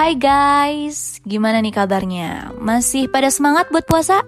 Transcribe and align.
Hai 0.00 0.16
guys, 0.16 1.20
gimana 1.28 1.60
nih 1.60 1.76
kabarnya? 1.76 2.56
Masih 2.56 3.04
pada 3.12 3.28
semangat 3.28 3.68
buat 3.68 3.84
puasa? 3.84 4.24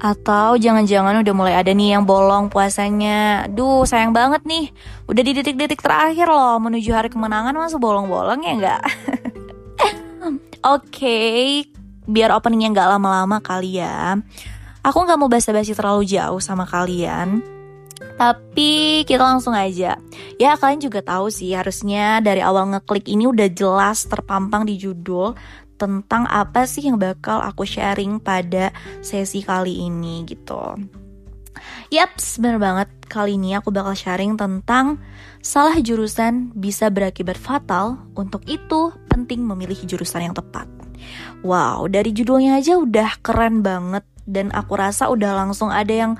Atau 0.00 0.56
jangan-jangan 0.56 1.20
udah 1.20 1.34
mulai 1.36 1.52
ada 1.52 1.68
nih 1.68 2.00
yang 2.00 2.08
bolong 2.08 2.48
puasanya 2.48 3.44
Duh 3.44 3.84
sayang 3.84 4.16
banget 4.16 4.48
nih 4.48 4.72
Udah 5.04 5.20
di 5.20 5.36
detik-detik 5.36 5.84
terakhir 5.84 6.32
loh 6.32 6.56
Menuju 6.64 6.96
hari 6.96 7.12
kemenangan 7.12 7.52
masa 7.52 7.76
bolong-bolong 7.76 8.40
ya 8.40 8.52
nggak? 8.56 8.82
Oke, 10.64 10.64
okay, 10.64 11.44
biar 12.08 12.32
openingnya 12.32 12.72
nggak 12.72 12.96
lama-lama 12.96 13.44
kali 13.44 13.76
ya 13.76 14.16
Aku 14.80 15.04
nggak 15.04 15.20
mau 15.20 15.28
basa-basi 15.28 15.76
terlalu 15.76 16.08
jauh 16.08 16.40
sama 16.40 16.64
kalian 16.64 17.44
tapi 18.16 19.04
kita 19.04 19.20
langsung 19.20 19.52
aja. 19.52 20.00
Ya 20.40 20.50
kalian 20.56 20.80
juga 20.80 21.04
tahu 21.04 21.28
sih 21.28 21.52
harusnya 21.52 22.24
dari 22.24 22.40
awal 22.40 22.72
ngeklik 22.72 23.08
ini 23.08 23.28
udah 23.28 23.48
jelas 23.52 24.08
terpampang 24.08 24.64
di 24.64 24.80
judul 24.80 25.36
tentang 25.76 26.24
apa 26.32 26.64
sih 26.64 26.88
yang 26.88 26.96
bakal 26.96 27.38
aku 27.44 27.68
sharing 27.68 28.16
pada 28.18 28.72
sesi 29.04 29.44
kali 29.44 29.84
ini 29.84 30.24
gitu. 30.24 30.80
Yap, 31.92 32.18
bener 32.42 32.58
banget. 32.58 32.88
Kali 33.06 33.38
ini 33.38 33.54
aku 33.54 33.70
bakal 33.70 33.94
sharing 33.94 34.34
tentang 34.34 34.98
salah 35.38 35.78
jurusan 35.78 36.50
bisa 36.56 36.90
berakibat 36.90 37.38
fatal. 37.38 38.02
Untuk 38.18 38.42
itu, 38.50 38.90
penting 39.06 39.46
memilih 39.46 39.78
jurusan 39.86 40.26
yang 40.26 40.34
tepat. 40.34 40.66
Wow, 41.46 41.86
dari 41.86 42.10
judulnya 42.10 42.58
aja 42.58 42.74
udah 42.80 43.22
keren 43.22 43.62
banget. 43.62 44.02
Dan 44.26 44.50
aku 44.50 44.74
rasa 44.74 45.06
udah 45.06 45.38
langsung 45.38 45.70
ada 45.70 45.94
yang 45.94 46.18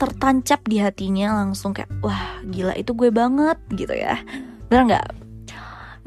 tertancap 0.00 0.64
di 0.64 0.80
hatinya 0.80 1.44
langsung 1.44 1.76
kayak 1.76 1.92
wah 2.00 2.40
gila 2.48 2.72
itu 2.80 2.96
gue 2.96 3.12
banget 3.12 3.60
gitu 3.76 3.92
ya. 3.92 4.16
Benar 4.72 4.82
nggak? 4.88 5.06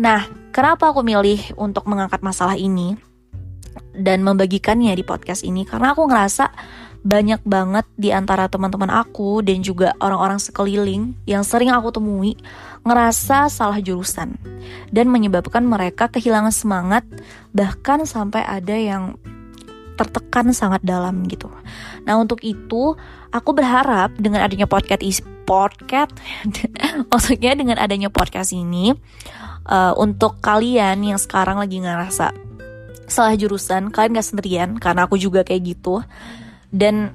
Nah 0.01 0.25
kenapa 0.49 0.89
aku 0.89 1.05
milih 1.05 1.53
untuk 1.61 1.85
mengangkat 1.85 2.25
masalah 2.25 2.57
ini 2.57 2.97
dan 3.93 4.25
membagikannya 4.25 4.97
di 4.97 5.05
podcast 5.05 5.45
ini? 5.45 5.61
Karena 5.69 5.93
aku 5.93 6.09
ngerasa 6.09 6.49
banyak 7.03 7.43
banget 7.43 7.83
di 7.99 8.15
antara 8.15 8.47
teman-teman 8.47 8.87
aku 8.87 9.43
dan 9.43 9.59
juga 9.59 9.91
orang-orang 9.99 10.39
sekeliling 10.39 11.19
yang 11.27 11.43
sering 11.43 11.67
aku 11.67 11.91
temui 11.91 12.39
ngerasa 12.87 13.51
salah 13.51 13.83
jurusan 13.83 14.39
dan 14.87 15.11
menyebabkan 15.11 15.67
mereka 15.67 16.07
kehilangan 16.07 16.55
semangat 16.55 17.03
bahkan 17.51 18.07
sampai 18.07 18.47
ada 18.47 18.79
yang 18.79 19.19
tertekan 20.03 20.51
sangat 20.51 20.83
dalam 20.83 21.23
gitu. 21.25 21.47
Nah 22.03 22.19
untuk 22.19 22.43
itu 22.43 22.95
aku 23.33 23.49
berharap 23.55 24.13
dengan 24.19 24.43
adanya 24.43 24.67
podcast 24.69 25.01
is 25.01 25.19
podcast 25.43 26.15
maksudnya 27.11 27.51
dengan 27.53 27.75
adanya 27.79 28.07
podcast 28.07 28.55
ini 28.55 28.95
uh, 29.67 29.93
untuk 29.99 30.39
kalian 30.39 31.03
yang 31.03 31.19
sekarang 31.19 31.59
lagi 31.59 31.83
ngerasa 31.83 32.31
salah 33.07 33.35
jurusan 33.35 33.91
kalian 33.91 34.15
gak 34.15 34.27
sendirian 34.27 34.69
karena 34.79 35.05
aku 35.05 35.19
juga 35.19 35.43
kayak 35.43 35.75
gitu 35.75 35.99
dan 36.71 37.11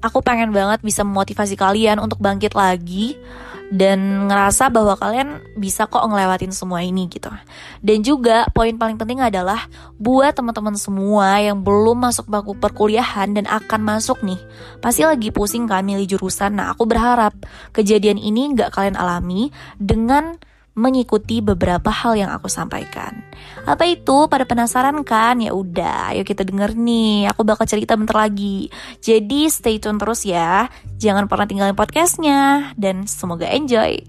aku 0.00 0.22
pengen 0.22 0.54
banget 0.54 0.80
bisa 0.80 1.02
memotivasi 1.02 1.58
kalian 1.58 1.98
untuk 1.98 2.22
bangkit 2.22 2.54
lagi 2.54 3.18
dan 3.72 4.28
ngerasa 4.28 4.68
bahwa 4.68 5.00
kalian 5.00 5.40
bisa 5.56 5.88
kok 5.88 6.04
ngelewatin 6.04 6.52
semua 6.52 6.84
ini 6.84 7.08
gitu. 7.08 7.32
Dan 7.80 8.04
juga 8.04 8.44
poin 8.52 8.76
paling 8.76 9.00
penting 9.00 9.24
adalah 9.24 9.64
buat 9.96 10.36
teman-teman 10.36 10.76
semua 10.76 11.40
yang 11.40 11.64
belum 11.64 12.04
masuk 12.04 12.28
baku 12.28 12.52
perkuliahan 12.52 13.32
dan 13.32 13.48
akan 13.48 13.80
masuk 13.80 14.20
nih, 14.20 14.36
pasti 14.84 15.08
lagi 15.08 15.32
pusing 15.32 15.64
kan 15.64 15.80
milih 15.88 16.04
jurusan. 16.04 16.60
Nah, 16.60 16.76
aku 16.76 16.84
berharap 16.84 17.32
kejadian 17.72 18.20
ini 18.20 18.52
nggak 18.52 18.76
kalian 18.76 19.00
alami 19.00 19.48
dengan 19.80 20.36
mengikuti 20.72 21.44
beberapa 21.44 21.92
hal 21.92 22.16
yang 22.16 22.30
aku 22.32 22.48
sampaikan. 22.48 23.20
Apa 23.68 23.84
itu? 23.84 24.24
Pada 24.26 24.48
penasaran 24.48 25.04
kan? 25.04 25.36
Ya 25.38 25.52
udah, 25.52 26.16
ayo 26.16 26.24
kita 26.24 26.48
denger 26.48 26.72
nih. 26.72 27.28
Aku 27.28 27.44
bakal 27.44 27.68
cerita 27.68 27.92
bentar 27.92 28.24
lagi. 28.24 28.72
Jadi 29.04 29.52
stay 29.52 29.76
tune 29.76 30.00
terus 30.00 30.24
ya. 30.24 30.72
Jangan 30.96 31.28
pernah 31.28 31.44
tinggalin 31.44 31.76
podcastnya 31.76 32.72
dan 32.80 33.04
semoga 33.04 33.44
enjoy. 33.52 34.00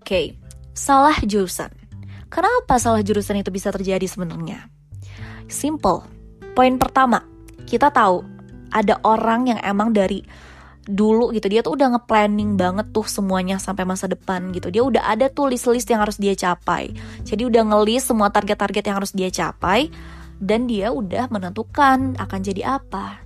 Oke, 0.00 0.06
okay, 0.06 0.26
salah 0.74 1.14
jurusan. 1.22 1.70
Kenapa 2.30 2.78
salah 2.78 3.02
jurusan 3.02 3.42
itu 3.42 3.50
bisa 3.50 3.74
terjadi 3.74 4.06
sebenarnya? 4.06 4.70
Simple. 5.50 6.06
Poin 6.54 6.74
pertama, 6.78 7.26
kita 7.66 7.90
tahu 7.90 8.22
ada 8.70 8.98
orang 9.02 9.50
yang 9.50 9.60
emang 9.62 9.90
dari 9.90 10.22
dulu 10.88 11.30
gitu 11.36 11.46
dia 11.52 11.60
tuh 11.60 11.76
udah 11.76 11.96
nge-planning 11.96 12.56
banget 12.56 12.88
tuh 12.90 13.04
semuanya 13.04 13.60
sampai 13.60 13.84
masa 13.84 14.08
depan 14.08 14.48
gitu. 14.54 14.72
Dia 14.72 14.82
udah 14.84 15.02
ada 15.12 15.28
tuh 15.28 15.52
list-list 15.52 15.88
yang 15.90 16.00
harus 16.00 16.16
dia 16.16 16.32
capai. 16.32 16.92
Jadi 17.24 17.42
udah 17.44 17.62
ngelis 17.68 18.08
semua 18.08 18.32
target-target 18.32 18.84
yang 18.88 18.96
harus 18.96 19.12
dia 19.12 19.28
capai 19.28 19.92
dan 20.40 20.64
dia 20.64 20.88
udah 20.90 21.28
menentukan 21.28 22.16
akan 22.16 22.40
jadi 22.40 22.80
apa. 22.80 23.20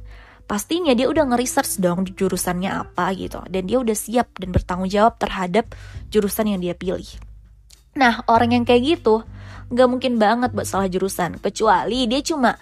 Pastinya 0.44 0.92
dia 0.92 1.08
udah 1.08 1.24
nge-research 1.24 1.80
dong 1.80 2.04
jurusannya 2.04 2.68
apa 2.68 3.16
gitu 3.16 3.40
dan 3.48 3.64
dia 3.64 3.80
udah 3.80 3.96
siap 3.96 4.36
dan 4.36 4.52
bertanggung 4.52 4.92
jawab 4.92 5.16
terhadap 5.16 5.72
jurusan 6.12 6.52
yang 6.52 6.60
dia 6.60 6.76
pilih. 6.76 7.06
Nah 7.96 8.26
orang 8.28 8.52
yang 8.52 8.64
kayak 8.68 8.98
gitu 8.98 9.24
nggak 9.72 9.88
mungkin 9.88 10.20
banget 10.20 10.52
buat 10.52 10.68
salah 10.68 10.92
jurusan 10.92 11.40
kecuali 11.40 12.04
dia 12.04 12.20
cuma 12.20 12.52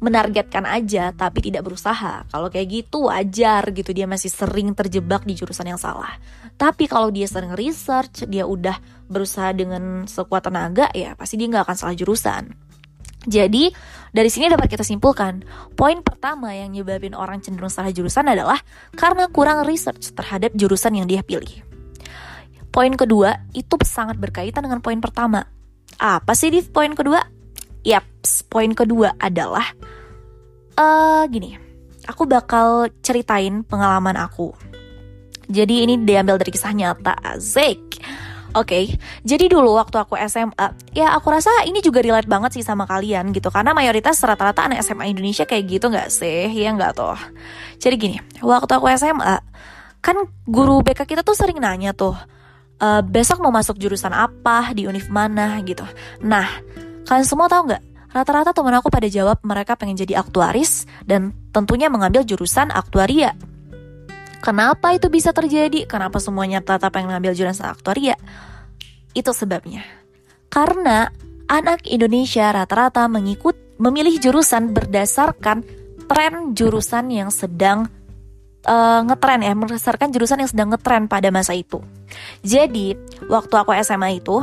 menargetkan 0.00 0.64
aja 0.64 1.12
tapi 1.12 1.44
tidak 1.44 1.68
berusaha. 1.68 2.24
Kalau 2.26 2.48
kayak 2.48 2.68
gitu 2.68 3.12
wajar 3.12 3.68
gitu 3.70 3.92
dia 3.92 4.08
masih 4.08 4.32
sering 4.32 4.72
terjebak 4.72 5.28
di 5.28 5.36
jurusan 5.36 5.68
yang 5.68 5.80
salah. 5.80 6.16
Tapi 6.56 6.88
kalau 6.88 7.12
dia 7.12 7.28
sering 7.28 7.52
research, 7.56 8.24
dia 8.28 8.44
udah 8.48 8.76
berusaha 9.08 9.52
dengan 9.52 10.08
sekuat 10.08 10.48
tenaga 10.48 10.88
ya 10.96 11.12
pasti 11.14 11.36
dia 11.36 11.48
nggak 11.52 11.68
akan 11.68 11.76
salah 11.76 11.96
jurusan. 11.96 12.42
Jadi 13.20 13.68
dari 14.16 14.32
sini 14.32 14.48
dapat 14.48 14.72
kita 14.72 14.80
simpulkan 14.80 15.44
poin 15.76 16.00
pertama 16.00 16.56
yang 16.56 16.72
nyebabin 16.72 17.12
orang 17.12 17.44
cenderung 17.44 17.68
salah 17.68 17.92
jurusan 17.92 18.24
adalah 18.24 18.56
karena 18.96 19.28
kurang 19.28 19.68
research 19.68 20.16
terhadap 20.16 20.56
jurusan 20.56 20.96
yang 20.96 21.04
dia 21.04 21.20
pilih. 21.20 21.60
Poin 22.72 22.94
kedua 22.96 23.44
itu 23.52 23.76
sangat 23.84 24.16
berkaitan 24.16 24.64
dengan 24.64 24.80
poin 24.80 24.96
pertama. 25.02 25.44
Apa 26.00 26.32
sih 26.32 26.48
di 26.48 26.64
poin 26.64 26.94
kedua? 26.96 27.39
Yap, 27.80 28.04
poin 28.52 28.72
kedua 28.76 29.16
adalah 29.16 29.64
uh, 30.76 31.24
gini. 31.28 31.56
Aku 32.08 32.28
bakal 32.28 32.92
ceritain 33.00 33.62
pengalaman 33.64 34.16
aku. 34.20 34.52
Jadi 35.50 35.84
ini 35.88 35.94
diambil 36.00 36.38
dari 36.38 36.52
kisah 36.52 36.74
nyata, 36.74 37.16
Zik. 37.40 38.00
Oke, 38.50 38.66
okay, 38.66 38.84
jadi 39.22 39.46
dulu 39.46 39.78
waktu 39.78 39.94
aku 40.02 40.18
SMA, 40.26 40.74
ya 40.90 41.14
aku 41.14 41.30
rasa 41.30 41.50
ini 41.70 41.78
juga 41.78 42.02
relate 42.02 42.26
banget 42.26 42.58
sih 42.58 42.66
sama 42.66 42.82
kalian 42.82 43.30
gitu 43.30 43.46
Karena 43.46 43.70
mayoritas 43.70 44.18
rata-rata 44.26 44.66
anak 44.66 44.82
SMA 44.82 45.06
Indonesia 45.06 45.46
kayak 45.46 45.70
gitu 45.70 45.86
gak 45.86 46.10
sih? 46.10 46.50
Ya 46.50 46.74
gak 46.74 46.98
tuh 46.98 47.14
Jadi 47.78 47.94
gini, 47.94 48.16
waktu 48.42 48.74
aku 48.74 48.90
SMA, 48.98 49.38
kan 50.02 50.18
guru 50.50 50.82
BK 50.82 51.06
kita 51.06 51.22
tuh 51.22 51.38
sering 51.38 51.62
nanya 51.62 51.94
tuh 51.94 52.18
e, 52.82 53.06
Besok 53.06 53.38
mau 53.38 53.54
masuk 53.54 53.78
jurusan 53.78 54.10
apa, 54.10 54.74
di 54.74 54.90
univ 54.90 55.06
mana 55.14 55.54
gitu 55.62 55.86
Nah, 56.18 56.50
Kalian 57.10 57.26
semua 57.26 57.50
tahu 57.50 57.66
nggak? 57.66 57.82
Rata-rata 58.14 58.54
teman 58.54 58.70
aku 58.78 58.86
pada 58.86 59.10
jawab 59.10 59.42
mereka 59.42 59.74
pengen 59.74 59.98
jadi 59.98 60.22
aktuaris 60.22 60.86
dan 61.02 61.34
tentunya 61.50 61.90
mengambil 61.90 62.22
jurusan 62.22 62.70
aktuaria. 62.70 63.34
Kenapa 64.38 64.94
itu 64.94 65.10
bisa 65.10 65.34
terjadi? 65.34 65.90
Kenapa 65.90 66.22
semuanya 66.22 66.62
rata 66.62 66.86
pengen 66.86 67.10
ngambil 67.10 67.34
jurusan 67.34 67.66
aktuaria? 67.66 68.14
Itu 69.10 69.34
sebabnya. 69.34 69.82
Karena 70.54 71.10
anak 71.50 71.82
Indonesia 71.90 72.54
rata-rata 72.54 73.10
mengikut 73.10 73.58
memilih 73.82 74.14
jurusan 74.22 74.70
berdasarkan 74.70 75.66
tren 76.06 76.54
jurusan 76.54 77.10
yang 77.10 77.34
sedang 77.34 77.90
uh, 78.70 79.02
ngetren 79.02 79.42
ya, 79.42 79.52
berdasarkan 79.58 80.14
jurusan 80.14 80.46
yang 80.46 80.50
sedang 80.50 80.68
ngetren 80.70 81.10
pada 81.10 81.26
masa 81.34 81.58
itu. 81.58 81.82
Jadi, 82.46 82.94
waktu 83.26 83.54
aku 83.54 83.74
SMA 83.82 84.22
itu, 84.22 84.42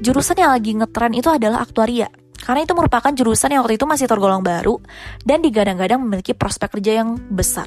jurusan 0.00 0.36
yang 0.38 0.52
lagi 0.52 0.72
ngetren 0.76 1.12
itu 1.16 1.28
adalah 1.28 1.64
aktuaria. 1.64 2.08
Karena 2.36 2.62
itu 2.62 2.76
merupakan 2.76 3.10
jurusan 3.10 3.50
yang 3.50 3.64
waktu 3.64 3.80
itu 3.80 3.88
masih 3.88 4.06
tergolong 4.06 4.44
baru 4.44 4.78
dan 5.24 5.42
digadang-gadang 5.42 5.98
memiliki 5.98 6.36
prospek 6.36 6.78
kerja 6.78 7.02
yang 7.02 7.18
besar. 7.32 7.66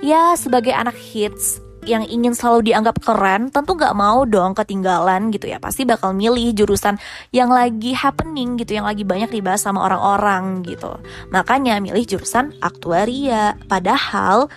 Ya, 0.00 0.32
sebagai 0.38 0.72
anak 0.72 0.96
hits 0.96 1.60
yang 1.86 2.02
ingin 2.02 2.34
selalu 2.34 2.72
dianggap 2.72 2.98
keren, 2.98 3.48
tentu 3.48 3.78
nggak 3.78 3.94
mau 3.94 4.26
dong 4.26 4.52
ketinggalan 4.58 5.30
gitu 5.30 5.46
ya. 5.50 5.62
Pasti 5.62 5.86
bakal 5.86 6.12
milih 6.12 6.52
jurusan 6.52 6.98
yang 7.30 7.48
lagi 7.48 7.94
happening 7.94 8.58
gitu, 8.58 8.78
yang 8.78 8.86
lagi 8.86 9.06
banyak 9.06 9.30
dibahas 9.30 9.62
sama 9.62 9.86
orang-orang 9.86 10.66
gitu. 10.66 10.98
Makanya 11.30 11.78
milih 11.78 12.04
jurusan 12.04 12.56
aktuaria. 12.58 13.54
Padahal 13.70 14.50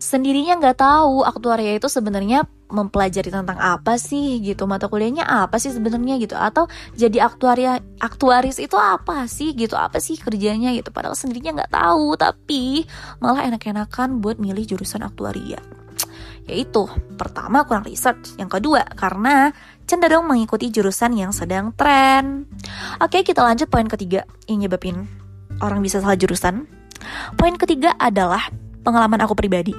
sendirinya 0.00 0.56
nggak 0.56 0.80
tahu 0.80 1.22
aktuaria 1.22 1.76
itu 1.76 1.86
sebenarnya 1.86 2.48
mempelajari 2.70 3.30
tentang 3.30 3.58
apa 3.58 3.98
sih 3.98 4.38
gitu 4.40 4.64
mata 4.64 4.86
kuliahnya 4.86 5.26
apa 5.26 5.58
sih 5.58 5.74
sebenarnya 5.74 6.16
gitu 6.22 6.38
atau 6.38 6.70
jadi 6.94 7.26
aktuaria 7.26 7.82
aktuaris 7.98 8.62
itu 8.62 8.78
apa 8.78 9.26
sih 9.26 9.52
gitu 9.54 9.74
apa 9.74 9.98
sih 9.98 10.16
kerjanya 10.16 10.72
gitu 10.72 10.94
padahal 10.94 11.18
sendirinya 11.18 11.62
nggak 11.62 11.72
tahu 11.74 12.16
tapi 12.16 12.86
malah 13.18 13.46
enak-enakan 13.50 14.22
buat 14.22 14.38
milih 14.38 14.64
jurusan 14.76 15.02
aktuaria 15.02 15.60
Yaitu, 16.50 16.90
pertama 17.14 17.62
kurang 17.62 17.86
research, 17.86 18.34
yang 18.34 18.50
kedua 18.50 18.82
karena 18.98 19.54
cenderung 19.86 20.26
mengikuti 20.26 20.66
jurusan 20.66 21.14
yang 21.14 21.30
sedang 21.30 21.70
tren. 21.78 22.50
Oke, 22.98 23.22
kita 23.22 23.46
lanjut 23.46 23.70
poin 23.70 23.86
ketiga 23.86 24.26
yang 24.50 24.66
nyebabin 24.66 25.06
orang 25.62 25.78
bisa 25.78 26.02
salah 26.02 26.18
jurusan. 26.18 26.66
Poin 27.38 27.54
ketiga 27.54 27.94
adalah 28.02 28.50
pengalaman 28.82 29.22
aku 29.22 29.38
pribadi. 29.38 29.72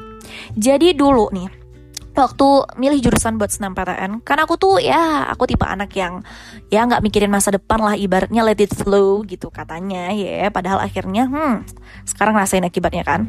Jadi 0.55 0.95
dulu 0.95 1.27
nih, 1.35 1.60
waktu 2.21 2.47
milih 2.77 3.09
jurusan 3.09 3.41
buat 3.41 3.49
SNMPTN 3.49 4.21
kan 4.21 4.37
aku 4.39 4.55
tuh 4.55 4.77
ya 4.77 5.25
aku 5.27 5.49
tipe 5.49 5.65
anak 5.65 5.89
yang 5.97 6.21
ya 6.69 6.85
nggak 6.85 7.01
mikirin 7.01 7.33
masa 7.33 7.51
depan 7.51 7.81
lah 7.81 7.97
ibaratnya 7.97 8.45
let 8.45 8.61
it 8.61 8.71
flow 8.71 9.25
gitu 9.25 9.49
katanya 9.49 10.13
ya. 10.13 10.53
Padahal 10.53 10.85
akhirnya 10.85 11.25
hmm 11.25 11.65
sekarang 12.05 12.37
rasain 12.37 12.63
akibatnya 12.63 13.01
kan. 13.01 13.27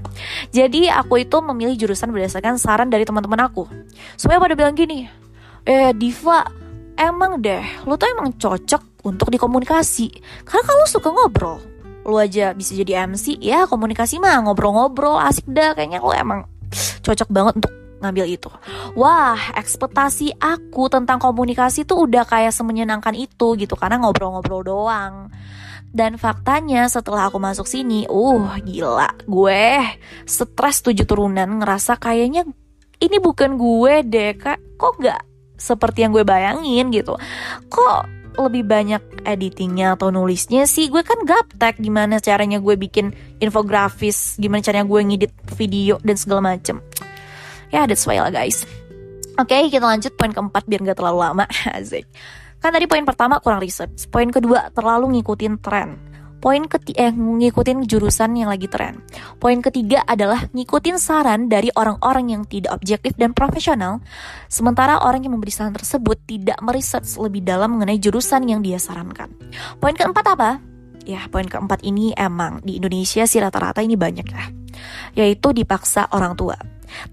Jadi 0.53 0.93
aku 0.93 1.25
itu 1.25 1.41
memilih 1.41 1.75
jurusan 1.75 2.13
berdasarkan 2.13 2.61
saran 2.61 2.93
dari 2.93 3.09
teman-teman 3.09 3.49
aku. 3.49 3.67
Supaya 4.21 4.37
pada 4.39 4.53
bilang 4.53 4.77
gini 4.77 5.09
eh 5.63 5.91
Diva 5.97 6.45
emang 6.99 7.39
deh 7.41 7.63
lu 7.89 7.97
tuh 7.97 8.09
emang 8.13 8.37
cocok 8.37 9.03
untuk 9.09 9.33
dikomunikasi. 9.33 10.09
Karena 10.47 10.63
kalau 10.63 10.85
suka 10.87 11.09
ngobrol. 11.11 11.59
Lu 12.03 12.19
aja 12.19 12.51
bisa 12.51 12.75
jadi 12.75 13.07
MC 13.07 13.39
ya 13.39 13.67
komunikasi 13.71 14.19
mah 14.19 14.43
ngobrol-ngobrol 14.43 15.23
asik 15.23 15.47
dah 15.47 15.75
kayaknya 15.75 16.03
lu 16.03 16.11
emang 16.11 16.51
cocok 17.03 17.29
banget 17.31 17.63
untuk 17.63 17.73
ngambil 18.03 18.27
itu. 18.27 18.51
Wah, 18.99 19.39
ekspektasi 19.55 20.37
aku 20.43 20.91
tentang 20.91 21.23
komunikasi 21.23 21.87
tuh 21.87 22.05
udah 22.05 22.27
kayak 22.27 22.51
semenyenangkan 22.51 23.15
itu 23.15 23.55
gitu 23.55 23.79
karena 23.79 24.03
ngobrol-ngobrol 24.03 24.67
doang. 24.67 25.31
Dan 25.93 26.17
faktanya 26.17 26.89
setelah 26.89 27.29
aku 27.29 27.37
masuk 27.37 27.69
sini, 27.69 28.09
uh 28.09 28.59
gila, 28.65 29.13
gue 29.29 29.65
stres 30.25 30.81
tujuh 30.81 31.05
turunan 31.05 31.61
ngerasa 31.61 32.01
kayaknya 32.01 32.49
ini 32.99 33.17
bukan 33.21 33.61
gue 33.61 34.01
deh, 34.03 34.33
kak. 34.35 34.59
Kok 34.81 34.95
gak 35.05 35.21
seperti 35.61 36.03
yang 36.09 36.17
gue 36.17 36.25
bayangin 36.25 36.89
gitu? 36.91 37.15
Kok 37.69 38.23
lebih 38.41 38.65
banyak 38.65 39.03
editingnya 39.29 39.95
atau 40.01 40.09
nulisnya 40.09 40.65
sih 40.65 40.89
gue 40.89 41.05
kan 41.05 41.21
gaptek 41.29 41.77
gimana 41.77 42.17
caranya 42.17 42.59
gue 42.65 42.75
bikin 42.81 43.13
infografis 43.45 44.41
gimana 44.41 44.65
caranya 44.65 44.89
gue 44.89 45.01
ngedit 45.05 45.33
video 45.53 46.01
dan 46.01 46.17
segala 46.17 46.57
macem 46.57 46.81
ya 47.75 47.89
that's 47.89 48.05
why 48.05 48.21
lah 48.21 48.31
guys 48.31 48.69
oke 49.41 49.49
okay, 49.49 49.67
kita 49.73 49.83
lanjut 49.83 50.13
poin 50.15 50.31
keempat 50.31 50.63
biar 50.69 50.81
nggak 50.85 50.99
terlalu 51.01 51.19
lama 51.25 51.45
asik 51.81 52.07
kan 52.63 52.71
tadi 52.71 52.87
poin 52.87 53.03
pertama 53.03 53.43
kurang 53.43 53.59
research 53.59 54.07
poin 54.13 54.31
kedua 54.31 54.71
terlalu 54.71 55.19
ngikutin 55.19 55.59
tren 55.59 56.13
Poin 56.43 56.67
ketiga 56.67 57.07
eh, 57.07 57.15
ngikutin 57.15 57.87
jurusan 57.87 58.35
yang 58.35 58.51
lagi 58.51 58.67
tren. 58.67 58.99
Poin 59.39 59.63
ketiga 59.63 60.03
adalah 60.03 60.51
ngikutin 60.51 60.99
saran 60.99 61.47
dari 61.47 61.71
orang-orang 61.71 62.35
yang 62.35 62.43
tidak 62.43 62.75
objektif 62.75 63.15
dan 63.15 63.31
profesional, 63.31 64.03
sementara 64.51 64.99
orang 65.07 65.23
yang 65.23 65.39
memberi 65.39 65.55
saran 65.55 65.71
tersebut 65.71 66.19
tidak 66.27 66.59
meriset 66.59 67.07
lebih 67.15 67.47
dalam 67.47 67.79
mengenai 67.79 67.95
jurusan 68.03 68.43
yang 68.51 68.59
dia 68.59 68.83
sarankan. 68.83 69.31
Poin 69.79 69.95
keempat 69.95 70.35
apa? 70.35 70.59
Ya, 71.07 71.31
poin 71.31 71.47
keempat 71.47 71.87
ini 71.87 72.11
emang 72.19 72.59
di 72.67 72.83
Indonesia 72.83 73.23
sih 73.23 73.39
rata-rata 73.39 73.79
ini 73.79 73.95
banyak 73.95 74.27
ya, 74.27 74.45
yaitu 75.15 75.55
dipaksa 75.55 76.11
orang 76.11 76.35
tua. 76.35 76.59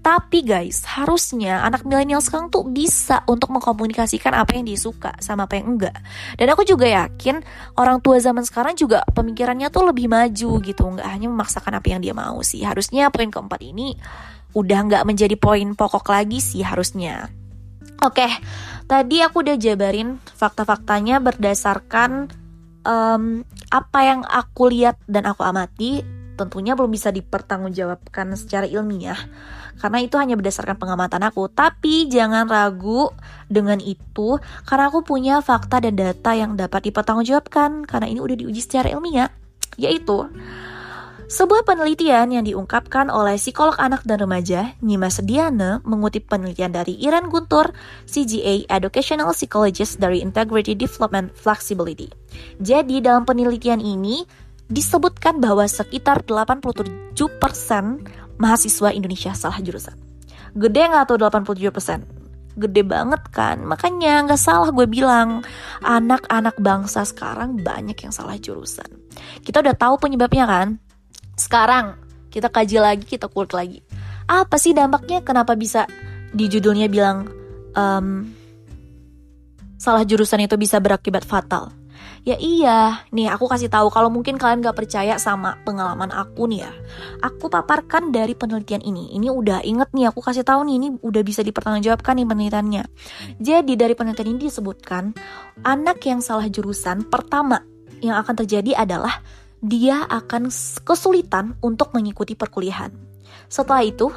Tapi 0.00 0.44
guys, 0.44 0.84
harusnya 0.84 1.64
anak 1.64 1.84
milenial 1.84 2.20
sekarang 2.20 2.48
tuh 2.48 2.66
bisa 2.68 3.22
untuk 3.26 3.52
mengkomunikasikan 3.52 4.32
apa 4.36 4.56
yang 4.56 4.66
disuka 4.68 5.14
sama 5.20 5.44
apa 5.48 5.60
yang 5.60 5.76
enggak. 5.76 5.96
Dan 6.36 6.50
aku 6.52 6.64
juga 6.64 6.86
yakin 6.88 7.40
orang 7.76 8.00
tua 8.04 8.20
zaman 8.20 8.44
sekarang 8.44 8.76
juga 8.76 9.04
pemikirannya 9.12 9.68
tuh 9.72 9.88
lebih 9.88 10.06
maju 10.08 10.50
gitu, 10.60 10.82
nggak 10.82 11.08
hanya 11.08 11.28
memaksakan 11.30 11.78
apa 11.78 11.86
yang 11.90 12.00
dia 12.00 12.14
mau 12.14 12.40
sih. 12.44 12.62
Harusnya 12.64 13.08
poin 13.08 13.32
keempat 13.32 13.60
ini 13.64 13.96
udah 14.54 14.78
nggak 14.90 15.04
menjadi 15.06 15.36
poin 15.38 15.78
pokok 15.78 16.10
lagi 16.10 16.42
sih 16.42 16.66
harusnya. 16.66 17.30
Oke, 18.00 18.24
tadi 18.88 19.20
aku 19.20 19.44
udah 19.44 19.60
jabarin 19.60 20.16
fakta-faktanya 20.24 21.20
berdasarkan 21.20 22.32
um, 22.84 23.44
apa 23.68 24.00
yang 24.00 24.20
aku 24.24 24.72
lihat 24.72 24.96
dan 25.04 25.28
aku 25.28 25.44
amati 25.44 26.00
tentunya 26.40 26.72
belum 26.72 26.88
bisa 26.88 27.12
dipertanggungjawabkan 27.12 28.32
secara 28.32 28.64
ilmiah 28.64 29.20
karena 29.80 29.98
itu 30.00 30.16
hanya 30.16 30.36
berdasarkan 30.40 30.76
pengamatan 30.80 31.20
aku. 31.24 31.52
Tapi 31.52 32.08
jangan 32.08 32.48
ragu 32.48 33.12
dengan 33.52 33.76
itu 33.80 34.40
karena 34.64 34.88
aku 34.88 35.04
punya 35.04 35.44
fakta 35.44 35.84
dan 35.84 36.00
data 36.00 36.32
yang 36.32 36.56
dapat 36.56 36.88
dipertanggungjawabkan 36.88 37.84
karena 37.84 38.06
ini 38.08 38.20
udah 38.24 38.36
diuji 38.40 38.60
secara 38.64 38.92
ilmiah, 38.92 39.28
yaitu 39.76 40.28
sebuah 41.30 41.62
penelitian 41.62 42.34
yang 42.34 42.42
diungkapkan 42.42 43.06
oleh 43.06 43.38
psikolog 43.38 43.78
anak 43.78 44.02
dan 44.02 44.18
remaja, 44.18 44.74
Nima 44.82 45.14
Sediana, 45.14 45.78
mengutip 45.86 46.26
penelitian 46.26 46.74
dari 46.74 46.98
Iran 46.98 47.30
Guntur, 47.30 47.70
CGA 48.02 48.66
Educational 48.66 49.30
Psychologist 49.30 50.02
dari 50.02 50.26
Integrity 50.26 50.74
Development 50.74 51.30
Flexibility. 51.30 52.10
Jadi 52.58 52.98
dalam 52.98 53.22
penelitian 53.22 53.78
ini, 53.78 54.26
disebutkan 54.70 55.42
bahwa 55.42 55.66
sekitar 55.66 56.22
87% 56.22 57.18
mahasiswa 58.38 58.88
Indonesia 58.94 59.34
salah 59.34 59.58
jurusan. 59.58 59.98
Gede 60.54 60.82
nggak 60.86 61.10
tuh 61.10 61.18
87%? 61.18 62.56
Gede 62.58 62.82
banget 62.86 63.22
kan? 63.34 63.62
Makanya 63.66 64.26
nggak 64.26 64.40
salah 64.40 64.70
gue 64.70 64.86
bilang, 64.86 65.42
anak-anak 65.82 66.58
bangsa 66.62 67.02
sekarang 67.02 67.58
banyak 67.60 67.98
yang 67.98 68.14
salah 68.14 68.38
jurusan. 68.38 68.86
Kita 69.42 69.58
udah 69.62 69.74
tahu 69.74 69.98
penyebabnya 69.98 70.46
kan? 70.46 70.78
Sekarang 71.34 71.98
kita 72.30 72.46
kaji 72.46 72.78
lagi, 72.78 73.04
kita 73.06 73.26
kulik 73.26 73.54
lagi. 73.54 73.82
Apa 74.30 74.54
sih 74.58 74.70
dampaknya? 74.70 75.22
Kenapa 75.26 75.58
bisa 75.58 75.90
di 76.30 76.46
judulnya 76.46 76.86
bilang 76.86 77.26
um, 77.74 78.30
salah 79.74 80.06
jurusan 80.06 80.46
itu 80.46 80.54
bisa 80.54 80.78
berakibat 80.78 81.26
fatal? 81.26 81.79
Ya 82.20 82.36
iya, 82.36 83.00
nih 83.16 83.32
aku 83.32 83.48
kasih 83.48 83.72
tahu 83.72 83.88
kalau 83.88 84.12
mungkin 84.12 84.36
kalian 84.36 84.60
gak 84.60 84.76
percaya 84.76 85.16
sama 85.16 85.56
pengalaman 85.64 86.12
aku 86.12 86.44
nih 86.52 86.68
ya. 86.68 86.72
Aku 87.24 87.48
paparkan 87.48 88.12
dari 88.12 88.36
penelitian 88.36 88.84
ini. 88.84 89.16
Ini 89.16 89.32
udah 89.32 89.64
inget 89.64 89.88
nih 89.96 90.12
aku 90.12 90.20
kasih 90.20 90.44
tahu 90.44 90.68
nih 90.68 90.74
ini 90.76 90.88
udah 91.00 91.22
bisa 91.24 91.40
dipertanggungjawabkan 91.40 92.20
nih 92.20 92.28
penelitiannya. 92.28 92.84
Jadi 93.40 93.72
dari 93.72 93.96
penelitian 93.96 94.36
ini 94.36 94.52
disebutkan 94.52 95.16
anak 95.64 96.04
yang 96.04 96.20
salah 96.20 96.44
jurusan 96.44 97.08
pertama 97.08 97.64
yang 98.04 98.20
akan 98.20 98.44
terjadi 98.44 98.84
adalah 98.84 99.24
dia 99.60 100.04
akan 100.08 100.52
kesulitan 100.84 101.56
untuk 101.64 101.92
mengikuti 101.96 102.36
perkuliahan. 102.36 102.92
Setelah 103.48 103.84
itu, 103.84 104.08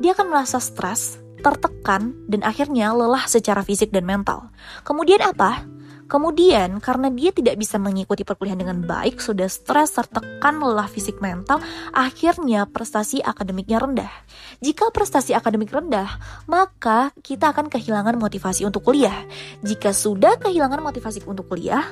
dia 0.00 0.12
akan 0.12 0.32
merasa 0.32 0.60
stres, 0.60 1.20
tertekan, 1.40 2.12
dan 2.28 2.44
akhirnya 2.44 2.92
lelah 2.92 3.24
secara 3.24 3.64
fisik 3.64 3.92
dan 3.92 4.04
mental. 4.04 4.52
Kemudian 4.84 5.24
apa? 5.24 5.64
Kemudian, 6.10 6.82
karena 6.82 7.06
dia 7.06 7.30
tidak 7.30 7.54
bisa 7.54 7.78
mengikuti 7.78 8.26
perkuliahan 8.26 8.58
dengan 8.58 8.82
baik, 8.82 9.22
sudah 9.22 9.46
stres, 9.46 9.94
tertekan, 9.94 10.58
lelah 10.58 10.90
fisik 10.90 11.22
mental, 11.22 11.62
akhirnya 11.94 12.66
prestasi 12.66 13.22
akademiknya 13.22 13.78
rendah. 13.78 14.10
Jika 14.58 14.90
prestasi 14.90 15.38
akademik 15.38 15.70
rendah, 15.70 16.10
maka 16.50 17.14
kita 17.22 17.54
akan 17.54 17.70
kehilangan 17.70 18.18
motivasi 18.18 18.66
untuk 18.66 18.82
kuliah. 18.82 19.14
Jika 19.62 19.94
sudah 19.94 20.34
kehilangan 20.42 20.82
motivasi 20.82 21.22
untuk 21.30 21.46
kuliah, 21.46 21.86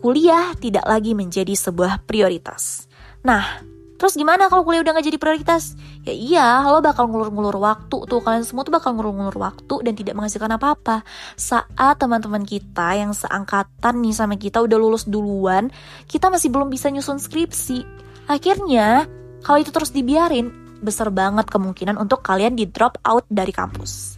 kuliah 0.00 0.56
tidak 0.56 0.88
lagi 0.88 1.12
menjadi 1.12 1.52
sebuah 1.52 2.08
prioritas. 2.08 2.88
Nah, 3.20 3.60
Terus 3.98 4.14
gimana 4.14 4.46
kalau 4.46 4.62
kuliah 4.62 4.80
udah 4.86 4.94
gak 4.94 5.06
jadi 5.10 5.18
prioritas? 5.18 5.74
Ya 6.06 6.14
iya, 6.14 6.46
lo 6.64 6.78
bakal 6.78 7.10
ngulur-ngulur 7.10 7.58
waktu 7.58 8.06
tuh. 8.06 8.22
Kalian 8.22 8.46
semua 8.46 8.62
tuh 8.62 8.72
bakal 8.72 8.94
ngulur-ngulur 8.94 9.36
waktu 9.36 9.74
dan 9.82 9.92
tidak 9.98 10.14
menghasilkan 10.14 10.54
apa-apa. 10.54 11.02
Saat 11.34 11.98
teman-teman 12.00 12.46
kita 12.46 12.94
yang 12.94 13.10
seangkatan 13.10 14.00
nih 14.00 14.14
sama 14.14 14.38
kita 14.38 14.62
udah 14.62 14.78
lulus 14.78 15.04
duluan, 15.04 15.68
kita 16.06 16.30
masih 16.30 16.48
belum 16.48 16.70
bisa 16.70 16.88
nyusun 16.88 17.18
skripsi. 17.18 17.84
Akhirnya, 18.30 19.10
kalau 19.44 19.60
itu 19.60 19.74
terus 19.74 19.92
dibiarin, 19.92 20.48
besar 20.80 21.12
banget 21.12 21.50
kemungkinan 21.50 22.00
untuk 22.00 22.24
kalian 22.24 22.56
di 22.56 22.64
drop 22.70 22.96
out 23.04 23.26
dari 23.28 23.52
kampus. 23.52 24.16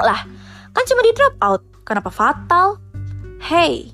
Lah, 0.00 0.26
kan 0.74 0.84
cuma 0.90 1.06
di 1.06 1.12
drop 1.14 1.36
out. 1.38 1.62
Kenapa 1.86 2.10
fatal? 2.10 2.80
Hey, 3.38 3.93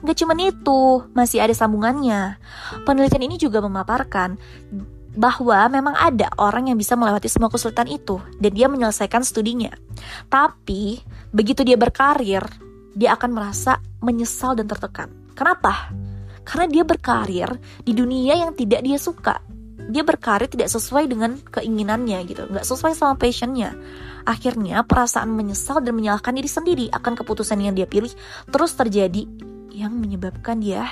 Gak 0.00 0.16
cuma 0.16 0.32
itu, 0.40 1.04
masih 1.12 1.44
ada 1.44 1.52
sambungannya. 1.52 2.40
Penelitian 2.88 3.28
ini 3.28 3.36
juga 3.36 3.60
memaparkan 3.60 4.40
bahwa 5.10 5.66
memang 5.66 5.94
ada 5.98 6.30
orang 6.38 6.70
yang 6.70 6.78
bisa 6.78 6.94
melewati 6.94 7.26
semua 7.26 7.50
kesulitan 7.50 7.90
itu 7.90 8.22
dan 8.38 8.50
dia 8.54 8.70
menyelesaikan 8.70 9.26
studinya. 9.26 9.74
Tapi 10.30 11.02
begitu 11.34 11.66
dia 11.66 11.74
berkarir, 11.74 12.46
dia 12.94 13.12
akan 13.18 13.30
merasa 13.34 13.82
menyesal 14.00 14.54
dan 14.54 14.70
tertekan. 14.70 15.10
Kenapa? 15.34 15.90
Karena 16.46 16.66
dia 16.70 16.84
berkarir 16.86 17.50
di 17.82 17.92
dunia 17.92 18.38
yang 18.38 18.54
tidak 18.54 18.80
dia 18.86 18.96
suka. 18.96 19.42
Dia 19.90 20.06
berkarir 20.06 20.46
tidak 20.46 20.70
sesuai 20.70 21.10
dengan 21.10 21.34
keinginannya 21.50 22.18
gitu, 22.30 22.46
nggak 22.46 22.62
sesuai 22.62 22.94
sama 22.94 23.18
passionnya. 23.18 23.74
Akhirnya 24.22 24.86
perasaan 24.86 25.34
menyesal 25.34 25.82
dan 25.82 25.98
menyalahkan 25.98 26.30
diri 26.30 26.46
sendiri 26.46 26.86
akan 26.94 27.18
keputusan 27.18 27.58
yang 27.58 27.74
dia 27.74 27.90
pilih 27.90 28.12
terus 28.52 28.76
terjadi 28.78 29.26
yang 29.80 29.96
menyebabkan 29.96 30.60
dia 30.60 30.84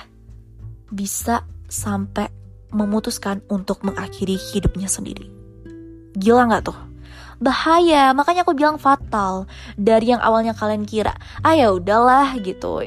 bisa 0.88 1.44
sampai 1.68 2.32
memutuskan 2.72 3.44
untuk 3.52 3.84
mengakhiri 3.84 4.40
hidupnya 4.40 4.88
sendiri. 4.88 5.28
Gila 6.16 6.48
nggak 6.48 6.64
tuh? 6.64 6.88
bahaya 7.38 8.10
makanya 8.12 8.42
aku 8.42 8.54
bilang 8.54 8.76
fatal. 8.76 9.46
Dari 9.78 10.14
yang 10.14 10.22
awalnya 10.22 10.52
kalian 10.54 10.84
kira 10.84 11.14
ah 11.42 11.54
ya 11.54 11.70
udahlah 11.70 12.34
gitu. 12.42 12.82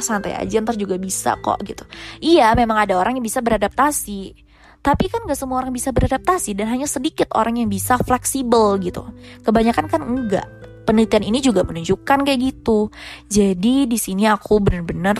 Santai 0.00 0.36
aja 0.36 0.60
ntar 0.60 0.76
juga 0.76 1.00
bisa 1.00 1.36
kok 1.40 1.60
gitu. 1.64 1.84
Iya 2.20 2.52
memang 2.56 2.84
ada 2.84 3.00
orang 3.00 3.18
yang 3.18 3.26
bisa 3.26 3.40
beradaptasi. 3.40 4.44
Tapi 4.84 5.08
kan 5.08 5.24
gak 5.24 5.40
semua 5.40 5.64
orang 5.64 5.72
bisa 5.72 5.96
beradaptasi 5.96 6.52
dan 6.52 6.68
hanya 6.68 6.84
sedikit 6.84 7.32
orang 7.32 7.56
yang 7.56 7.72
bisa 7.72 7.96
fleksibel 8.04 8.76
gitu. 8.84 9.08
Kebanyakan 9.40 9.88
kan 9.88 10.00
enggak 10.04 10.44
penelitian 10.84 11.24
ini 11.24 11.40
juga 11.40 11.64
menunjukkan 11.64 12.28
kayak 12.28 12.40
gitu. 12.52 12.92
Jadi 13.32 13.88
di 13.88 13.96
sini 13.96 14.28
aku 14.28 14.60
bener-bener 14.60 15.16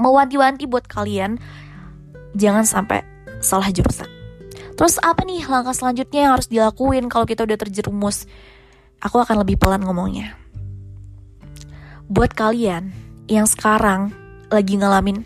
mewanti-wanti 0.00 0.68
buat 0.68 0.88
kalian 0.88 1.40
jangan 2.36 2.64
sampai 2.64 3.04
salah 3.42 3.68
jurusan 3.68 4.22
Terus 4.72 4.96
apa 5.04 5.22
nih 5.22 5.44
langkah 5.46 5.76
selanjutnya 5.76 6.26
yang 6.26 6.32
harus 6.34 6.48
dilakuin 6.48 7.06
kalau 7.06 7.28
kita 7.28 7.44
udah 7.44 7.58
terjerumus? 7.60 8.24
Aku 9.02 9.20
akan 9.20 9.44
lebih 9.44 9.60
pelan 9.60 9.84
ngomongnya. 9.84 10.38
Buat 12.08 12.32
kalian 12.32 12.92
yang 13.28 13.46
sekarang 13.46 14.12
lagi 14.48 14.74
ngalamin 14.76 15.24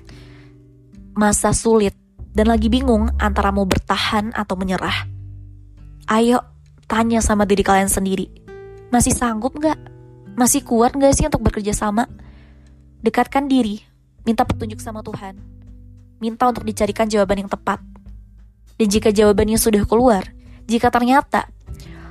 masa 1.17 1.57
sulit 1.57 1.97
dan 2.37 2.53
lagi 2.53 2.69
bingung 2.69 3.09
antara 3.17 3.49
mau 3.49 3.65
bertahan 3.65 4.35
atau 4.37 4.55
menyerah. 4.61 5.09
Ayo 6.07 6.43
tanya 6.85 7.25
sama 7.25 7.49
diri 7.49 7.65
kalian 7.65 7.91
sendiri. 7.91 8.29
Masih 8.93 9.17
sanggup 9.17 9.57
gak? 9.59 9.79
Masih 10.37 10.63
kuat 10.63 10.95
gak 10.95 11.17
sih 11.17 11.27
untuk 11.27 11.43
bekerja 11.43 11.73
sama? 11.75 12.07
Dekatkan 13.03 13.49
diri, 13.49 13.83
minta 14.27 14.43
petunjuk 14.43 14.83
sama 14.83 15.01
Tuhan. 15.07 15.39
Minta 16.19 16.51
untuk 16.51 16.67
dicarikan 16.67 17.07
jawaban 17.07 17.47
yang 17.47 17.51
tepat 17.53 17.79
dan 18.77 18.87
jika 18.93 19.09
jawabannya 19.09 19.57
sudah 19.57 19.83
keluar, 19.89 20.29
jika 20.69 20.93
ternyata 20.93 21.49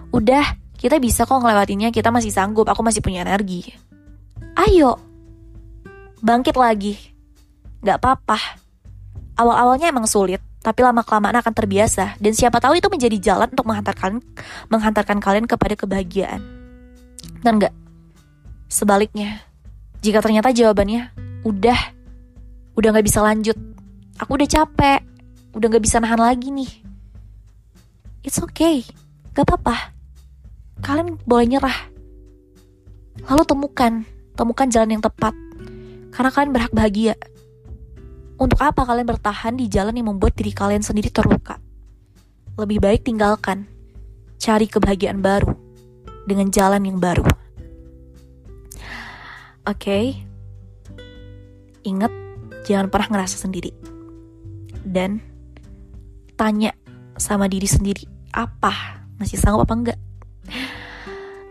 udah 0.09 0.57
kita 0.75 0.97
bisa 0.97 1.29
kok 1.29 1.37
ngelewatinnya, 1.37 1.93
kita 1.93 2.09
masih 2.09 2.33
sanggup, 2.33 2.65
aku 2.65 2.81
masih 2.81 3.05
punya 3.05 3.21
energi. 3.21 3.69
Ayo, 4.57 4.97
bangkit 6.25 6.57
lagi. 6.57 6.97
Gak 7.85 8.01
apa-apa. 8.01 8.37
Awal-awalnya 9.37 9.93
emang 9.93 10.09
sulit, 10.09 10.41
tapi 10.65 10.81
lama-kelamaan 10.81 11.37
akan 11.37 11.53
terbiasa. 11.53 12.17
Dan 12.17 12.33
siapa 12.33 12.57
tahu 12.57 12.81
itu 12.81 12.89
menjadi 12.89 13.17
jalan 13.21 13.53
untuk 13.53 13.69
menghantarkan 13.69 14.25
menghantarkan 14.73 15.21
kalian 15.21 15.45
kepada 15.45 15.77
kebahagiaan. 15.77 16.41
Dan 17.45 17.61
gak? 17.61 17.73
Sebaliknya, 18.65 19.45
jika 20.01 20.17
ternyata 20.25 20.49
jawabannya 20.49 21.13
udah, 21.45 21.77
udah 22.75 22.89
gak 22.91 23.07
bisa 23.07 23.23
lanjut, 23.23 23.57
aku 24.19 24.35
udah 24.35 24.47
capek, 24.47 25.01
udah 25.55 25.67
gak 25.71 25.83
bisa 25.83 26.03
nahan 26.03 26.19
lagi 26.19 26.51
nih. 26.51 26.71
It's 28.21 28.39
okay, 28.41 28.83
gak 29.31 29.47
apa-apa. 29.47 29.95
Kalian 30.83 31.15
boleh 31.23 31.45
nyerah. 31.47 31.77
Lalu 33.25 33.43
temukan, 33.47 33.93
temukan 34.35 34.67
jalan 34.67 34.99
yang 34.99 35.03
tepat. 35.03 35.31
Karena 36.11 36.29
kalian 36.31 36.51
berhak 36.51 36.73
bahagia. 36.75 37.15
Untuk 38.35 38.59
apa 38.59 38.83
kalian 38.83 39.07
bertahan 39.07 39.55
di 39.55 39.71
jalan 39.71 39.95
yang 39.95 40.11
membuat 40.11 40.35
diri 40.35 40.51
kalian 40.51 40.83
sendiri 40.83 41.07
terluka? 41.07 41.59
Lebih 42.59 42.83
baik 42.83 43.07
tinggalkan. 43.07 43.67
Cari 44.35 44.67
kebahagiaan 44.67 45.23
baru. 45.23 45.55
Dengan 46.27 46.51
jalan 46.51 46.83
yang 46.83 46.99
baru. 46.99 47.23
Oke. 49.63 49.79
Okay. 49.79 50.05
Ingat, 51.85 52.11
jangan 52.65 52.89
pernah 52.89 53.07
ngerasa 53.15 53.37
sendiri. 53.37 53.71
Dan 54.85 55.21
tanya 56.35 56.73
sama 57.15 57.45
diri 57.45 57.69
sendiri 57.69 58.05
apa? 58.33 59.05
Masih 59.21 59.39
sanggup 59.39 59.69
apa 59.69 59.73
enggak? 59.73 59.99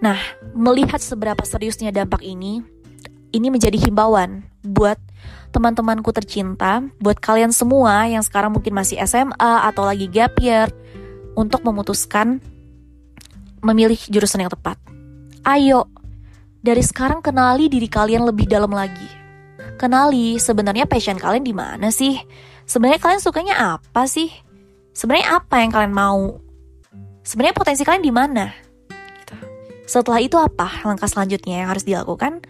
Nah 0.05 0.19
melihat 0.53 1.01
seberapa 1.01 1.41
seriusnya 1.47 1.95
dampak 1.95 2.21
ini 2.21 2.61
ini 3.33 3.49
menjadi 3.49 3.81
himbauan 3.81 4.45
buat 4.61 5.01
teman-temanku 5.51 6.11
tercinta 6.13 6.85
buat 6.99 7.19
kalian 7.19 7.55
semua 7.55 8.05
yang 8.11 8.21
sekarang 8.21 8.53
mungkin 8.53 8.75
masih 8.75 9.01
SMA 9.07 9.53
atau 9.65 9.87
lagi 9.87 10.11
gap 10.11 10.37
year 10.43 10.69
untuk 11.35 11.65
memutuskan 11.65 12.43
memilih 13.65 13.97
jurusan 14.13 14.45
yang 14.45 14.53
tepat. 14.53 14.77
Ayo 15.47 15.89
dari 16.61 16.85
sekarang 16.85 17.25
kenali 17.25 17.73
diri 17.73 17.89
kalian 17.89 18.29
lebih 18.29 18.45
dalam 18.45 18.71
lagi 18.71 19.24
kenali 19.77 20.39
sebenarnya 20.39 20.87
passion 20.87 21.19
kalian 21.19 21.45
di 21.45 21.55
mana 21.55 21.89
sih? 21.91 22.19
Sebenarnya 22.65 23.01
kalian 23.03 23.21
sukanya 23.21 23.55
apa 23.77 24.09
sih? 24.09 24.33
Sebenarnya 24.95 25.43
apa 25.43 25.61
yang 25.61 25.71
kalian 25.75 25.95
mau? 25.95 26.41
Sebenarnya 27.27 27.57
potensi 27.57 27.83
kalian 27.83 28.05
di 28.05 28.15
mana? 28.15 28.47
Gitu. 28.89 29.37
setelah 29.85 30.21
itu 30.21 30.37
apa 30.41 30.81
langkah 30.85 31.09
selanjutnya 31.09 31.65
yang 31.65 31.69
harus 31.69 31.85
dilakukan? 31.85 32.41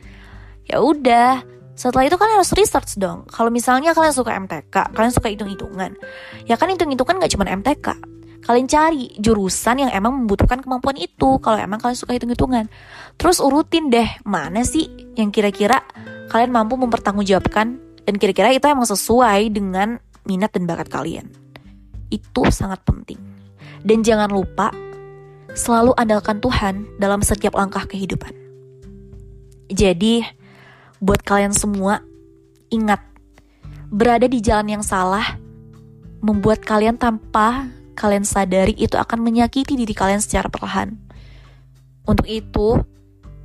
Ya 0.70 0.78
udah 0.78 1.42
setelah 1.74 2.06
itu 2.06 2.14
kan 2.14 2.30
harus 2.30 2.54
research 2.54 2.94
dong. 2.98 3.26
Kalau 3.26 3.50
misalnya 3.50 3.90
kalian 3.90 4.14
suka 4.14 4.30
MTK 4.38 4.94
kalian 4.94 5.12
suka 5.12 5.28
hitung-hitungan. 5.30 5.98
Ya 6.46 6.54
kan 6.54 6.70
hitung-hitungan 6.70 7.18
gak 7.18 7.32
cuma 7.34 7.50
MTK 7.50 8.14
kalian 8.44 8.68
cari 8.68 9.08
jurusan 9.16 9.80
yang 9.80 9.90
emang 9.90 10.12
membutuhkan 10.20 10.60
kemampuan 10.60 11.00
itu 11.00 11.40
kalau 11.40 11.56
emang 11.56 11.80
kalian 11.80 11.96
suka 11.96 12.12
hitung-hitungan. 12.14 12.68
Terus 13.16 13.40
urutin 13.40 13.88
deh 13.88 14.06
mana 14.28 14.62
sih 14.62 14.86
yang 15.16 15.32
kira-kira 15.32 15.80
kalian 16.34 16.50
mampu 16.50 16.74
mempertanggungjawabkan 16.74 17.78
dan 17.78 18.14
kira-kira 18.18 18.50
itu 18.50 18.66
emang 18.66 18.90
sesuai 18.90 19.54
dengan 19.54 20.02
minat 20.26 20.50
dan 20.50 20.66
bakat 20.66 20.90
kalian 20.90 21.44
itu 22.14 22.42
sangat 22.54 22.82
penting. 22.86 23.18
Dan 23.84 24.06
jangan 24.06 24.30
lupa 24.30 24.70
selalu 25.52 25.92
andalkan 25.98 26.38
Tuhan 26.38 26.86
dalam 26.96 27.20
setiap 27.20 27.58
langkah 27.58 27.84
kehidupan. 27.84 28.32
Jadi, 29.68 30.22
buat 31.02 31.20
kalian 31.20 31.52
semua, 31.52 32.00
ingat, 32.70 33.02
berada 33.90 34.30
di 34.30 34.38
jalan 34.40 34.80
yang 34.80 34.84
salah 34.84 35.36
membuat 36.24 36.64
kalian 36.64 36.96
tanpa 36.96 37.68
kalian 37.94 38.24
sadari 38.24 38.72
itu 38.74 38.96
akan 38.96 39.20
menyakiti 39.20 39.76
diri 39.76 39.92
kalian 39.92 40.22
secara 40.22 40.48
perlahan. 40.48 40.96
Untuk 42.08 42.28
itu, 42.28 42.80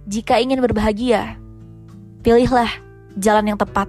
jika 0.08 0.40
ingin 0.40 0.64
berbahagia, 0.64 1.36
pilihlah 2.20 2.70
jalan 3.16 3.56
yang 3.56 3.60
tepat. 3.60 3.88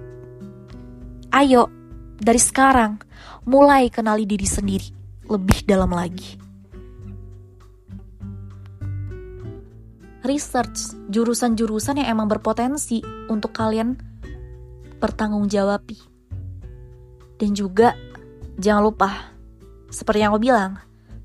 Ayo, 1.31 1.71
dari 2.19 2.39
sekarang, 2.39 2.99
mulai 3.47 3.87
kenali 3.87 4.27
diri 4.27 4.45
sendiri 4.45 4.89
lebih 5.27 5.63
dalam 5.63 5.91
lagi. 5.95 6.37
Research 10.21 10.93
jurusan-jurusan 11.09 11.97
yang 12.03 12.13
emang 12.13 12.29
berpotensi 12.29 13.01
untuk 13.25 13.57
kalian 13.57 13.97
pertanggungjawabi. 15.01 15.97
Dan 17.41 17.57
juga 17.57 17.97
jangan 18.61 18.83
lupa, 18.85 19.09
seperti 19.89 20.21
yang 20.21 20.29
aku 20.29 20.45
bilang, 20.45 20.77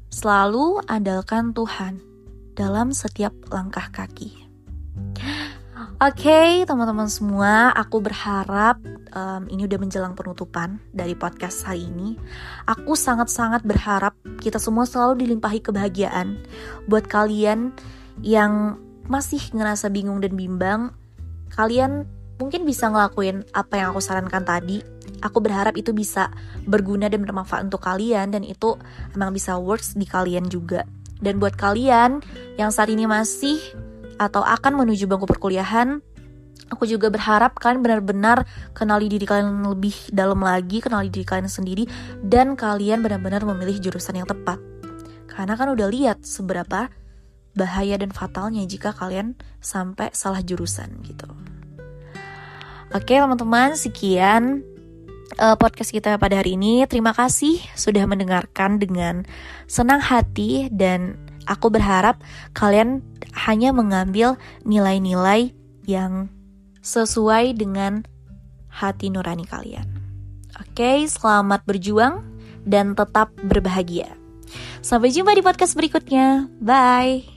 selalu 0.09 0.81
andalkan 0.89 1.53
Tuhan 1.53 2.01
dalam 2.57 2.97
setiap 2.97 3.37
langkah 3.53 3.93
kaki. 3.93 4.33
Oke, 5.97 6.29
okay, 6.29 6.69
teman-teman 6.69 7.09
semua, 7.09 7.73
aku 7.73 8.05
berharap 8.05 8.77
um, 9.17 9.49
ini 9.49 9.65
udah 9.65 9.81
menjelang 9.81 10.13
penutupan 10.13 10.77
dari 10.93 11.17
podcast 11.17 11.65
hari 11.65 11.89
ini. 11.89 12.21
Aku 12.69 12.93
sangat-sangat 12.93 13.65
berharap 13.65 14.13
kita 14.37 14.61
semua 14.61 14.85
selalu 14.85 15.25
dilimpahi 15.25 15.65
kebahagiaan. 15.65 16.37
Buat 16.85 17.09
kalian 17.09 17.73
yang 18.21 18.77
masih 19.09 19.41
ngerasa 19.57 19.89
bingung 19.89 20.21
dan 20.21 20.37
bimbang, 20.37 20.93
kalian 21.57 22.05
mungkin 22.37 22.69
bisa 22.69 22.93
ngelakuin 22.93 23.49
apa 23.57 23.81
yang 23.81 23.97
aku 23.97 24.05
sarankan 24.05 24.45
tadi. 24.45 24.85
Aku 25.25 25.41
berharap 25.41 25.81
itu 25.81 25.97
bisa 25.97 26.29
berguna 26.69 27.09
dan 27.09 27.25
bermanfaat 27.25 27.73
untuk 27.73 27.81
kalian 27.81 28.37
dan 28.37 28.45
itu 28.45 28.77
emang 29.17 29.33
bisa 29.33 29.57
works 29.57 29.97
di 29.97 30.05
kalian 30.05 30.45
juga. 30.53 30.85
Dan 31.25 31.41
buat 31.41 31.57
kalian 31.57 32.21
yang 32.61 32.69
saat 32.69 32.93
ini 32.93 33.09
masih 33.09 33.57
atau 34.17 34.43
akan 34.45 34.85
menuju 34.85 35.09
bangku 35.09 35.29
perkuliahan, 35.29 36.01
aku 36.73 36.85
juga 36.89 37.13
berharap 37.13 37.57
kalian 37.61 37.85
benar-benar 37.85 38.49
kenali 38.73 39.07
diri 39.07 39.29
kalian 39.29 39.65
lebih 39.67 39.95
dalam 40.11 40.43
lagi, 40.43 40.83
kenali 40.83 41.13
diri 41.13 41.25
kalian 41.25 41.51
sendiri, 41.51 41.85
dan 42.25 42.59
kalian 42.59 43.05
benar-benar 43.05 43.45
memilih 43.45 43.79
jurusan 43.79 44.19
yang 44.19 44.29
tepat. 44.29 44.59
Karena 45.31 45.55
kan 45.55 45.69
udah 45.69 45.89
lihat 45.93 46.25
seberapa 46.25 46.89
bahaya 47.57 47.97
dan 47.97 48.13
fatalnya 48.13 48.65
jika 48.69 48.93
kalian 48.93 49.37
sampai 49.65 50.13
salah 50.13 50.45
jurusan 50.45 51.01
gitu. 51.05 51.29
Oke 52.93 53.19
teman-teman, 53.19 53.75
sekian 53.75 54.63
uh, 55.41 55.57
podcast 55.59 55.93
kita 55.93 56.17
pada 56.17 56.39
hari 56.41 56.55
ini. 56.55 56.85
Terima 56.87 57.11
kasih 57.17 57.59
sudah 57.75 58.05
mendengarkan 58.09 58.79
dengan 58.79 59.27
senang 59.67 60.01
hati 60.01 60.71
dan 60.71 61.19
aku 61.47 61.73
berharap 61.73 62.21
kalian 62.53 63.01
hanya 63.47 63.71
mengambil 63.71 64.37
nilai-nilai 64.67 65.55
yang 65.87 66.29
sesuai 66.83 67.57
dengan 67.57 68.05
hati 68.69 69.09
nurani 69.09 69.47
kalian. 69.47 69.87
Oke, 70.61 71.07
selamat 71.09 71.65
berjuang 71.65 72.23
dan 72.67 72.93
tetap 72.93 73.33
berbahagia. 73.41 74.13
Sampai 74.83 75.11
jumpa 75.11 75.35
di 75.35 75.43
podcast 75.43 75.75
berikutnya. 75.75 76.51
Bye. 76.63 77.36